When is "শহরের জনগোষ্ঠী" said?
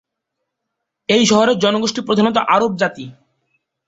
1.25-2.01